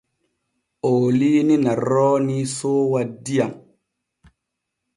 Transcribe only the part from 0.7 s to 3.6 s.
Ooliini na roonii soowa diyam.